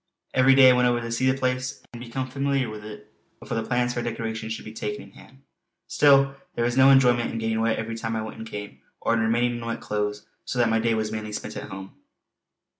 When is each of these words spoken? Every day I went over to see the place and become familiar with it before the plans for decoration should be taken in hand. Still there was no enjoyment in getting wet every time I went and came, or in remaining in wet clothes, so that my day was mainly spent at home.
Every 0.33 0.55
day 0.55 0.71
I 0.71 0.73
went 0.73 0.87
over 0.87 0.99
to 0.99 1.11
see 1.11 1.29
the 1.29 1.37
place 1.37 1.83
and 1.93 2.01
become 2.03 2.27
familiar 2.27 2.71
with 2.71 2.83
it 2.83 3.13
before 3.39 3.55
the 3.55 3.61
plans 3.67 3.93
for 3.93 4.01
decoration 4.01 4.49
should 4.49 4.65
be 4.65 4.73
taken 4.73 5.03
in 5.03 5.11
hand. 5.11 5.43
Still 5.85 6.35
there 6.55 6.65
was 6.65 6.75
no 6.75 6.89
enjoyment 6.89 7.31
in 7.31 7.37
getting 7.37 7.61
wet 7.61 7.77
every 7.77 7.95
time 7.95 8.15
I 8.15 8.23
went 8.23 8.39
and 8.39 8.47
came, 8.49 8.79
or 8.99 9.13
in 9.13 9.19
remaining 9.19 9.59
in 9.59 9.65
wet 9.67 9.79
clothes, 9.79 10.25
so 10.43 10.57
that 10.57 10.69
my 10.69 10.79
day 10.79 10.95
was 10.95 11.11
mainly 11.11 11.31
spent 11.33 11.55
at 11.55 11.69
home. 11.69 11.93